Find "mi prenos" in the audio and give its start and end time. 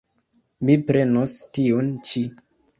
0.69-1.37